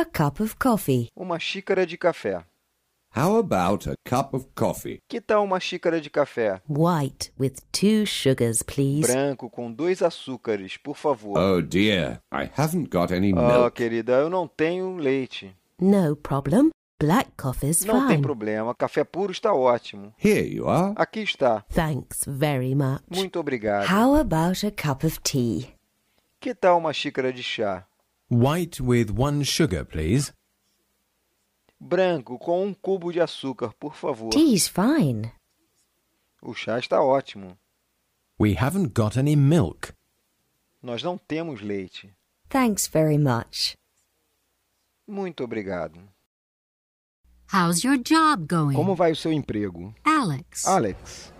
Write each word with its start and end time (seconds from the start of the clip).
a 0.00 0.04
cup 0.06 0.40
of 0.40 0.56
coffee? 0.56 1.08
Uma 1.14 1.38
xícara 1.38 1.84
de 1.86 1.98
café. 1.98 2.42
How 3.14 3.36
about 3.36 3.86
a 3.90 3.94
cup 4.08 4.32
of 4.34 4.46
coffee? 4.54 4.98
Que 5.08 5.20
tal 5.20 5.44
uma 5.44 5.58
xícara 5.60 6.00
de 6.00 6.08
café? 6.08 6.62
White 6.68 7.32
with 7.38 7.56
two 7.72 8.06
sugars, 8.06 8.62
please. 8.62 9.02
Branco 9.06 9.50
com 9.50 9.70
dois 9.70 10.00
açúcares, 10.00 10.76
por 10.78 10.96
favor. 10.96 11.36
Oh 11.36 11.60
dear, 11.60 12.20
I 12.32 12.48
haven't 12.56 12.88
got 12.88 13.12
any 13.12 13.32
Ah, 13.36 13.58
milk. 13.58 13.72
querida, 13.76 14.12
eu 14.12 14.30
não 14.30 14.48
tenho 14.48 14.96
leite. 14.96 15.54
No 15.80 16.16
problem. 16.16 16.70
Black 16.98 17.30
coffee's 17.36 17.84
Não 17.84 18.06
tem 18.06 18.16
fine. 18.16 18.22
problema, 18.22 18.74
café 18.74 19.04
puro 19.04 19.32
está 19.32 19.52
ótimo. 19.52 20.14
Here 20.22 20.46
you 20.46 20.68
are. 20.68 20.92
Aqui 20.96 21.20
está. 21.22 21.62
Thanks 21.74 22.20
very 22.26 22.74
much. 22.74 23.02
Muito 23.10 23.38
obrigado. 23.40 23.86
How 23.90 24.14
about 24.16 24.64
a 24.66 24.70
cup 24.70 25.04
of 25.04 25.18
tea? 25.20 25.74
Que 26.40 26.54
tal 26.54 26.78
uma 26.78 26.92
xícara 26.92 27.32
de 27.32 27.42
chá? 27.42 27.84
White 28.30 28.80
with 28.80 29.10
one 29.10 29.42
sugar, 29.44 29.84
please. 29.84 30.32
Branco 31.80 32.38
com 32.38 32.64
um 32.66 32.72
cubo 32.74 33.10
de 33.12 33.20
açúcar, 33.20 33.72
por 33.74 33.96
favor. 33.96 34.30
Tea's 34.30 34.68
fine. 34.68 35.32
O 36.40 36.54
chá 36.54 36.78
está 36.78 37.02
ótimo. 37.02 37.58
We 38.38 38.54
haven't 38.54 38.94
got 38.94 39.16
any 39.18 39.34
milk. 39.34 39.92
Nós 40.80 41.02
não 41.02 41.18
temos 41.18 41.60
leite. 41.60 42.14
Thanks 42.48 42.86
very 42.86 43.18
much. 43.18 43.76
Muito 45.08 45.42
obrigado. 45.42 46.00
How's 47.52 47.82
your 47.82 47.98
job 47.98 48.46
going? 48.46 48.76
Como 48.76 48.94
vai 48.94 49.10
o 49.10 49.16
seu 49.16 49.32
emprego? 49.32 49.92
Alex. 50.04 50.66
Alex, 50.66 51.32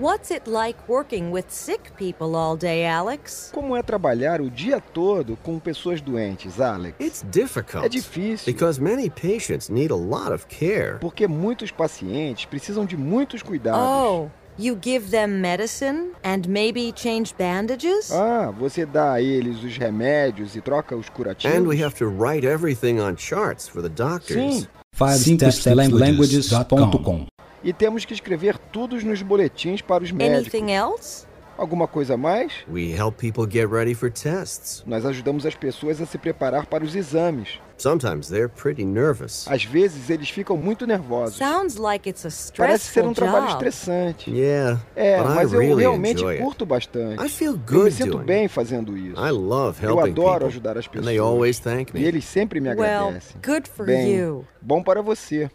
What's 0.00 0.32
it 0.32 0.50
like 0.50 0.76
working 0.88 1.30
with 1.30 1.44
sick 1.50 1.92
people 1.96 2.34
all 2.34 2.56
day, 2.56 2.84
Alex? 2.84 3.52
como 3.54 3.76
é 3.76 3.82
trabalhar 3.82 4.40
o 4.40 4.50
dia 4.50 4.80
todo 4.80 5.38
com 5.40 5.60
pessoas 5.60 6.00
doentes, 6.00 6.60
Alex? 6.60 6.96
It's 6.98 7.22
difficult. 7.22 7.84
É 7.84 7.88
difícil. 7.88 8.52
Because 8.52 8.80
many 8.80 9.08
patients 9.08 9.68
need 9.68 9.92
a 9.92 9.96
lot 9.96 10.32
of 10.32 10.48
care. 10.48 10.98
Porque 11.00 11.28
muitos 11.28 11.70
pacientes 11.70 12.44
precisam 12.44 12.84
de 12.84 12.96
muitos 12.96 13.40
cuidados. 13.40 13.80
Oh, 13.80 14.28
you 14.58 14.76
give 14.82 15.12
them 15.12 15.40
medicine 15.40 16.10
and 16.24 16.48
maybe 16.48 16.92
change 16.92 17.32
bandages? 17.38 18.10
Ah, 18.10 18.50
você 18.50 18.84
dá 18.84 19.12
a 19.12 19.22
eles 19.22 19.62
os 19.62 19.76
remédios 19.76 20.56
e 20.56 20.60
troca 20.60 20.96
os 20.96 21.08
curativos? 21.08 21.56
And 21.56 21.68
we 21.68 21.80
have 21.84 21.94
to 21.98 22.06
write 22.06 22.44
everything 22.44 22.98
on 22.98 23.14
charts 23.16 23.68
for 23.68 23.80
the 23.80 23.88
doctors. 23.88 24.34
Sim, 24.34 24.66
5stepslanguages.com 24.98 27.28
e 27.64 27.72
temos 27.72 28.04
que 28.04 28.14
escrever 28.14 28.56
tudo 28.58 28.94
nos 29.04 29.22
boletins 29.22 29.80
para 29.82 30.04
os 30.04 30.12
médicos. 30.12 30.54
Anything 30.54 30.70
else? 30.72 31.26
Alguma 31.56 31.86
coisa 31.86 32.16
mais? 32.16 32.52
We 32.68 32.90
help 32.92 33.16
people 33.16 33.46
get 33.48 33.68
ready 33.70 33.94
for 33.94 34.10
tests. 34.10 34.82
Nós 34.84 35.06
ajudamos 35.06 35.46
as 35.46 35.54
pessoas 35.54 36.00
a 36.00 36.06
se 36.06 36.18
preparar 36.18 36.66
para 36.66 36.82
os 36.82 36.96
exames. 36.96 37.60
Sometimes 37.78 38.26
they're 38.28 38.48
pretty 38.48 38.84
nervous. 38.84 39.46
Às 39.48 39.62
vezes 39.64 40.10
eles 40.10 40.28
ficam 40.30 40.56
muito 40.56 40.84
nervosos. 40.84 41.36
Sounds 41.36 41.76
like 41.76 42.08
it's 42.08 42.26
a 42.26 42.28
Parece 42.56 42.86
ser 42.86 42.90
stressful 43.02 43.08
um 43.10 43.14
trabalho 43.14 43.46
job. 43.46 43.52
estressante. 43.68 44.30
Yeah, 44.32 44.80
É, 44.96 45.20
I 45.20 45.22
mas 45.22 45.52
eu 45.52 45.60
really 45.60 45.82
realmente 45.82 46.24
curto 46.38 46.66
bastante. 46.66 47.24
I 47.24 47.28
feel 47.28 47.52
Eu 47.52 47.58
me 47.58 47.64
good 47.64 47.92
sinto 47.92 48.10
doing 48.16 48.24
bem 48.26 48.48
fazendo 48.48 48.96
isso. 48.96 49.20
I 49.24 49.30
love 49.30 49.80
Eu 49.80 49.90
helping 49.90 50.10
adoro 50.10 50.32
people. 50.32 50.46
ajudar 50.48 50.76
as 50.76 50.86
And 50.86 50.90
pessoas. 50.90 51.06
they 51.06 51.18
always 51.20 51.60
thank 51.60 51.92
E 51.96 52.00
me. 52.00 52.04
eles 52.04 52.24
sempre 52.24 52.60
me 52.60 52.68
Well, 52.74 53.08
agradecem. 53.10 53.36
good 53.44 53.68
for 53.68 53.86
Bem, 53.86 54.12
you. 54.16 54.44
bom 54.60 54.82
para 54.82 55.00
você. 55.02 55.48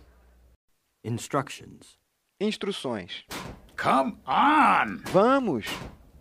Instructions. 1.03 1.98
Instruções. 2.39 3.25
Come 3.75 4.15
on! 4.25 5.01
Vamos! 5.11 5.65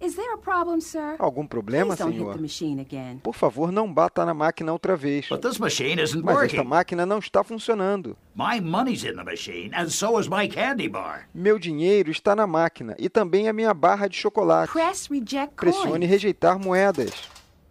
Is 0.01 0.15
there 0.15 0.33
a 0.33 0.39
problem, 0.39 0.81
sir? 0.81 1.17
Algum 1.19 1.45
problema, 1.45 1.97
Please 1.97 1.99
don't 2.05 2.13
hit 2.13 2.19
senhor? 2.21 2.35
the 2.37 2.41
machine 2.43 2.81
again. 2.81 3.19
Por 3.21 3.35
favor, 3.35 3.73
não 3.73 3.93
bata 3.93 4.25
na 4.25 4.33
máquina 4.33 4.73
outra 4.73 4.97
vez. 4.97 5.29
But 5.29 5.41
this 5.43 5.59
machine 5.59 6.01
isn't 6.01 6.23
Mas 6.25 6.37
esta 6.43 6.57
working. 6.59 6.69
máquina 6.69 7.05
não 7.05 7.19
está 7.19 7.43
funcionando. 7.43 8.17
My 8.35 8.61
money's 8.61 9.03
in 9.03 9.17
the 9.17 9.25
machine, 9.25 9.71
and 9.75 9.89
so 9.91 10.19
is 10.21 10.29
my 10.29 10.49
candy 10.49 10.89
bar. 10.89 11.29
Meu 11.35 11.59
dinheiro 11.59 12.13
está 12.13 12.37
na 12.37 12.47
máquina 12.47 12.95
e 12.99 13.09
também 13.09 13.49
a 13.49 13.53
minha 13.53 13.75
barra 13.75 14.07
de 14.09 14.17
chocolate. 14.17 14.73
Press 14.73 15.09
reject 15.11 15.55
Pressione 15.57 15.91
coins. 16.07 16.09
rejeitar 16.11 16.59
moedas. 16.61 17.11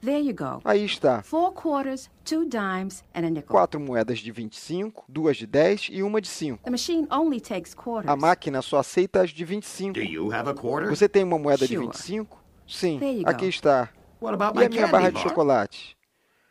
There 0.04 0.20
you 0.22 0.34
go. 0.34 0.62
Aí 0.64 0.86
está. 0.86 1.24
Four 1.24 1.54
quarters, 1.54 2.10
two 2.24 2.46
dimes, 2.46 3.04
and 3.16 3.26
a 3.26 3.30
nickel. 3.30 3.48
Quatro 3.50 3.80
moedas 3.80 4.20
de 4.20 4.32
25, 4.32 5.04
duas 5.10 5.38
de 5.38 5.48
10 5.48 5.90
e 5.92 6.04
uma 6.04 6.22
de 6.22 6.28
5. 6.28 6.64
The 6.64 6.70
machine 6.70 7.08
only 7.12 7.42
takes 7.42 7.74
quarters. 7.74 8.08
A 8.12 8.16
máquina 8.16 8.62
só 8.62 8.78
aceita 8.78 9.22
as 9.22 9.32
de 9.32 9.44
25. 9.44 9.94
Do 9.94 10.02
you 10.02 10.32
have 10.32 10.48
a 10.50 10.54
quarter? 10.54 10.88
Você 10.90 11.10
tem 11.10 11.24
uma 11.24 11.40
moeda 11.40 11.68
de 11.68 11.74
Sure. 11.74 11.88
25? 11.88 12.38
Sim, 12.68 13.00
There 13.00 13.18
you 13.18 13.24
go. 13.24 13.30
aqui 13.32 13.48
está. 13.48 13.90
What 14.22 14.36
about 14.36 14.56
E 14.56 14.60
my 14.60 14.66
a 14.66 14.70
minha 14.70 14.82
candy 14.82 14.92
barra 14.92 15.08
de 15.10 15.14
bar? 15.16 15.24
chocolate? 15.24 15.97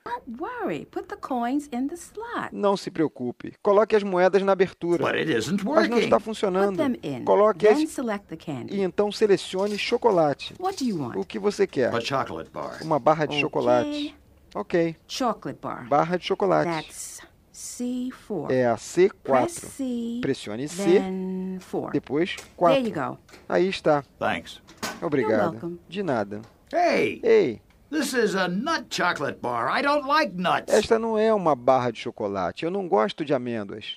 Don't 0.07 0.41
worry. 0.41 0.87
Put 0.87 1.09
the 1.09 1.17
coins 1.17 1.69
in 1.73 1.89
the 1.89 1.97
slot. 1.97 2.49
Não 2.53 2.77
se 2.77 2.91
preocupe. 2.91 3.55
Coloque 3.63 3.95
as 3.97 4.03
moedas 4.03 4.43
na 4.43 4.53
abertura. 4.53 5.05
But 5.05 5.15
it 5.17 5.31
isn't 5.31 5.63
Mas 5.65 5.89
não 5.89 5.97
working. 5.97 6.05
está 6.05 6.17
Put 6.17 6.25
funcionando. 6.25 6.77
them 6.77 6.97
in. 7.03 7.25
Coloque 7.25 7.67
then 7.67 7.83
as 7.85 7.91
select 7.91 8.27
the 8.29 8.35
e 8.35 8.39
candy. 8.39 8.81
então 8.81 9.11
selecione 9.13 9.77
chocolate. 9.79 10.55
What 10.61 10.83
do 10.83 10.89
you 10.89 10.99
want? 10.99 11.17
O 11.17 11.25
que 11.25 11.39
você 11.39 11.67
quer? 11.67 11.95
A 11.95 12.01
chocolate 12.01 12.51
bar. 12.51 12.79
Uma 12.83 12.99
barra 12.99 13.27
de 13.27 13.33
Okay. 13.35 13.41
chocolate. 13.41 14.17
Ok. 14.55 14.97
Chocolate 15.09 15.59
bar. 15.61 15.89
Barra 15.89 16.17
de 16.17 16.25
chocolate. 16.25 16.71
That's 16.71 17.21
C4. 17.53 18.51
É 18.51 18.67
a 18.67 18.75
Press 18.75 19.55
C4. 19.55 19.69
C, 19.71 20.19
Pressione 20.21 20.69
C, 20.69 20.85
then 21.01 21.59
4. 21.71 21.91
depois 21.93 22.37
There 22.59 22.81
you 22.81 22.93
4. 22.95 23.11
go. 23.13 23.19
Aí 23.49 23.69
está. 23.69 24.03
Thanks. 24.19 24.61
Obrigado. 25.03 25.53
welcome. 25.53 25.79
De 25.89 26.03
nada. 26.03 26.41
Hey, 26.73 27.21
Ei, 27.23 27.61
this 27.91 28.13
is 28.13 28.35
a 28.35 28.49
nut 28.49 28.87
chocolate 28.91 29.41
bar. 29.41 29.69
I 29.69 29.83
don't 29.83 30.07
like 30.07 30.33
nuts. 30.35 30.73
esta 30.73 30.99
não 30.99 31.19
é 31.19 31.33
uma 31.33 31.55
barra 31.55 31.91
de 31.91 32.01
chocolate. 32.01 32.65
Eu 32.65 32.71
não 32.71 32.89
gosto 32.89 33.25
de 33.25 33.33
amêndoas. 33.35 33.97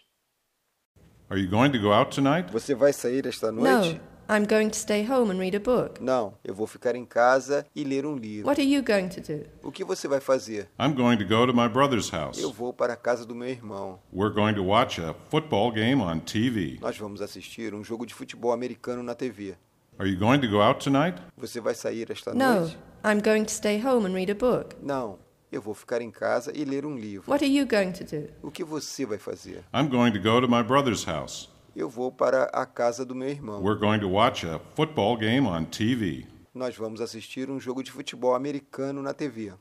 Are 1.30 1.40
you 1.40 1.50
going 1.50 1.72
to 1.72 1.80
go 1.80 1.92
out 1.92 2.14
tonight? 2.14 2.52
Você 2.52 2.74
vai 2.74 2.92
sair 2.92 3.28
esta 3.28 3.52
noite? 3.52 3.94
No, 3.94 4.36
I'm 4.36 4.46
going 4.46 4.70
to 4.70 4.78
stay 4.78 5.04
home 5.04 5.32
and 5.32 5.40
read 5.40 5.56
a 5.56 5.60
book. 5.60 6.00
Não, 6.04 6.36
eu 6.44 6.54
vou 6.54 6.68
ficar 6.68 6.96
em 6.96 7.04
casa 7.04 7.66
e 7.76 7.84
ler 7.84 8.06
um 8.06 8.16
livro. 8.16 8.48
What 8.48 8.62
are 8.62 8.72
you 8.72 8.84
going 8.84 9.10
to 9.10 9.22
do? 9.22 9.46
O 9.64 9.72
que 9.72 9.84
você 9.84 10.08
vai 10.08 10.20
fazer? 10.20 10.70
I'm 10.80 10.94
going 10.94 11.18
to 11.18 11.26
go 11.26 11.48
to 11.48 11.54
my 11.54 11.68
brother's 11.68 12.10
house. 12.10 12.40
Eu 12.40 12.52
vou 12.52 12.72
para 12.72 12.94
a 12.94 12.96
casa 12.96 13.26
do 13.26 13.34
meu 13.34 13.50
irmão. 13.50 14.00
We're 14.14 14.34
going 14.34 14.54
to 14.54 14.64
watch 14.64 15.02
a 15.02 15.16
football 15.30 15.72
game 15.72 16.02
on 16.02 16.20
TV. 16.20 16.78
Nós 16.80 16.98
vamos 16.98 17.22
assistir 17.22 17.74
um 17.74 17.84
jogo 17.84 18.06
de 18.06 18.14
futebol 18.14 18.52
americano 18.52 19.02
na 19.02 19.16
TV. 19.16 19.56
Are 20.00 20.08
you 20.08 20.16
going 20.18 20.40
to 20.40 20.48
go 20.48 20.62
out 20.62 20.82
tonight? 20.82 21.22
Você 21.38 21.60
vai 21.60 21.76
sair 21.76 22.10
esta 22.10 22.34
No, 22.34 22.62
noite? 22.62 22.78
I'm 23.04 23.20
going 23.22 23.44
to 23.44 23.52
stay 23.52 23.78
home 23.84 24.06
and 24.08 24.14
read 24.14 24.32
a 24.32 24.34
book. 24.36 24.74
Não, 24.82 25.20
eu 25.52 25.62
vou 25.62 25.74
ficar 25.74 26.02
em 26.02 26.10
casa 26.10 26.54
e 26.56 26.64
ler 26.64 26.86
um 26.86 26.96
livro. 26.96 27.30
What 27.30 27.44
are 27.44 27.54
you 27.54 27.66
going 27.68 27.92
to 27.92 28.06
do? 28.06 28.30
O 28.42 28.50
que 28.50 28.64
você 28.64 29.06
vai 29.06 29.18
fazer? 29.18 29.62
I'm 29.74 29.90
going 29.90 30.14
to 30.14 30.20
go 30.20 30.40
to 30.40 30.48
my 30.48 30.64
brother's 30.64 31.04
house. 31.06 31.50
Eu 31.76 31.90
vou 31.90 32.14
para 32.14 32.46
a 32.46 32.66
casa 32.66 33.04
do 33.06 33.14
meu 33.14 33.28
irmão. 33.28 33.62
We're 33.62 33.78
going 33.78 34.00
to 34.00 34.08
watch 34.10 34.46
a 34.48 34.60
football 34.74 35.18
game 35.18 35.46
on 35.46 35.66
TV. 35.66 36.26
Nós 36.54 36.78
vamos 36.78 37.02
assistir 37.02 37.50
um 37.50 37.60
jogo 37.60 37.84
de 37.84 37.92
futebol 37.92 38.36
americano 38.36 39.02
na 39.02 39.14
TV. 39.14 39.52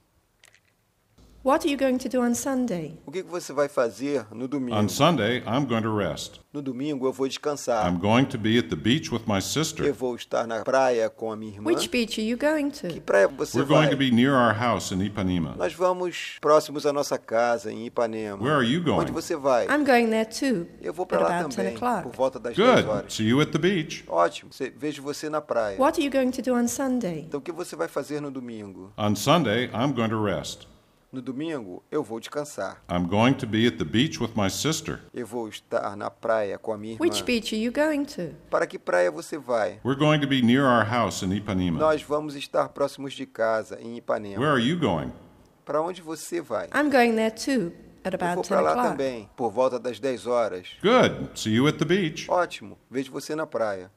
What 1.48 1.64
are 1.64 1.70
you 1.70 1.78
going 1.78 1.96
to 2.00 2.10
do 2.10 2.20
on 2.20 2.34
Sunday? 2.34 2.98
O 3.06 3.10
que 3.10 3.22
que 3.22 3.30
você 3.30 3.54
vai 3.54 3.68
fazer 3.70 4.26
no 4.34 4.46
domingo? 4.46 4.76
On 4.76 4.86
Sunday, 4.86 5.38
I'm 5.46 5.64
going 5.64 5.80
to 5.80 5.96
rest. 5.96 6.42
No 6.52 6.60
domingo 6.60 7.06
eu 7.06 7.12
vou 7.14 7.26
descansar. 7.26 7.86
I'm 7.90 7.98
going 7.98 8.26
to 8.26 8.36
be 8.36 8.58
at 8.58 8.68
the 8.68 8.76
beach 8.76 9.10
with 9.10 9.22
my 9.26 9.36
Eu 9.36 9.40
sister. 9.40 9.90
vou 9.94 10.14
estar 10.14 10.46
na 10.46 10.62
praia 10.62 11.08
com 11.08 11.32
a 11.32 11.36
minha 11.36 11.54
irmã. 11.54 11.70
Which 11.70 11.88
beach 11.88 12.20
are 12.20 12.28
you 12.28 12.36
going 12.36 12.68
Que 12.68 12.88
to? 12.96 13.00
praia 13.00 13.26
você 13.28 13.56
We're 13.56 13.66
vai? 13.66 13.78
going 13.86 13.90
to 13.92 13.96
be 13.96 14.10
near 14.10 14.34
our 14.34 14.52
house 14.52 14.92
in 14.92 15.00
Ipanema. 15.02 15.54
Nós 15.56 15.72
vamos 15.72 16.36
próximos 16.38 16.84
à 16.84 16.92
nossa 16.92 17.16
casa 17.16 17.72
em 17.72 17.86
Ipanema. 17.86 18.42
Where 18.44 18.56
are 18.56 18.70
you 18.70 18.82
going? 18.82 19.00
Onde 19.00 19.12
você 19.12 19.34
vai? 19.34 19.68
I'm 19.68 19.86
going 19.86 20.10
there 20.10 20.26
too. 20.26 20.66
Eu 20.82 20.92
vou 20.92 21.06
para 21.06 21.20
lá 21.20 21.38
about 21.40 21.56
10 21.56 21.56
também, 21.56 21.76
o'clock. 21.76 22.02
por 22.02 22.12
volta 22.14 22.38
das 22.38 22.54
10 22.54 22.68
Good. 22.68 22.88
horas. 22.90 23.14
See 23.14 23.24
you 23.26 23.40
at 23.40 23.52
the 23.52 23.58
beach. 23.58 24.04
Ótimo, 24.06 24.50
vejo 24.76 25.00
você 25.00 25.30
na 25.30 25.40
praia. 25.40 25.78
What 25.80 25.98
are 25.98 26.04
you 26.04 26.12
going 26.12 26.30
to 26.30 26.42
do 26.42 26.54
on 26.54 26.68
Sunday? 26.68 27.20
Então 27.26 27.40
o 27.40 27.42
que 27.42 27.52
você 27.52 27.74
vai 27.74 27.88
fazer 27.88 28.20
no 28.20 28.30
domingo? 28.30 28.92
On 28.98 29.16
Sunday, 29.16 29.70
I'm 29.72 29.94
going 29.94 30.10
to 30.10 30.22
rest. 30.22 30.68
No 31.10 31.22
domingo 31.22 31.82
eu 31.90 32.02
vou 32.02 32.20
descansar. 32.20 32.82
I'm 32.90 33.06
going 33.08 33.32
to 33.34 33.46
be 33.46 33.66
at 33.66 33.78
the 33.78 33.84
beach 33.84 34.20
with 34.20 34.32
my 34.36 34.50
sister. 34.50 35.00
Eu 35.14 35.26
vou 35.26 35.48
estar 35.48 35.96
na 35.96 36.10
praia 36.10 36.58
com 36.58 36.70
a 36.70 36.76
minha 36.76 36.92
irmã. 36.92 37.02
Which 37.02 37.22
beach 37.24 37.54
are 37.54 37.62
you 37.62 37.72
going 37.72 38.04
to? 38.04 38.34
Para 38.50 38.66
que 38.66 38.78
praia 38.78 39.10
você 39.10 39.38
vai? 39.38 39.80
We're 39.82 39.98
going 39.98 40.20
to 40.20 40.26
be 40.26 40.42
near 40.42 40.64
our 40.64 40.84
house 40.84 41.22
in 41.22 41.32
Ipanema. 41.32 41.78
Nós 41.78 42.02
vamos 42.02 42.36
estar 42.36 42.68
próximos 42.68 43.14
de 43.14 43.24
casa 43.24 43.80
em 43.80 43.96
Ipanema. 43.96 44.42
Where 44.42 44.52
are 44.52 44.62
you 44.62 44.78
going? 44.78 45.10
Para 45.64 45.80
onde 45.80 46.02
você 46.02 46.42
vai? 46.42 46.66
I'm 46.74 46.90
going 46.90 47.14
there 47.14 47.30
too 47.30 47.72
at 48.04 48.12
Eu 48.12 48.18
vou 48.18 48.28
about 48.28 48.48
10 48.48 48.48
para 48.48 48.60
lá 48.60 48.90
também, 48.90 49.30
por 49.34 49.50
volta 49.50 49.78
das 49.78 49.98
10 49.98 50.26
horas. 50.26 50.68
Good. 50.82 51.40
See 51.40 51.54
you 51.54 51.66
at 51.66 51.78
the 51.78 51.86
beach. 51.86 52.30
Ótimo, 52.30 52.78
vejo 52.90 53.10
você 53.10 53.34
na 53.34 53.46
praia. 53.46 53.90